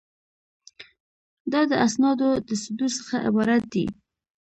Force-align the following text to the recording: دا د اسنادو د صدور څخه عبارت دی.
دا 1.51 1.61
د 1.71 1.73
اسنادو 1.85 2.29
د 2.47 2.49
صدور 2.63 2.91
څخه 2.99 3.15
عبارت 3.27 3.63
دی. 3.73 3.85